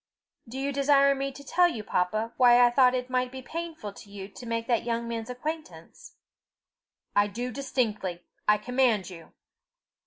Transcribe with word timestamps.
"Do 0.49 0.57
you 0.57 0.71
desire 0.73 1.13
me 1.13 1.31
to 1.31 1.43
tell 1.43 1.67
you, 1.67 1.83
papa, 1.83 2.33
why 2.37 2.59
I 2.65 2.71
thought 2.71 2.95
it 2.95 3.07
might 3.07 3.31
be 3.31 3.43
painful 3.43 3.93
to 3.93 4.09
you 4.09 4.27
to 4.29 4.45
make 4.47 4.65
that 4.65 4.83
young 4.83 5.07
man's 5.07 5.29
acquaintance?" 5.29 6.15
"I 7.15 7.27
do 7.27 7.51
distinctly. 7.51 8.23
I 8.47 8.57
command 8.57 9.11
you." 9.11 9.33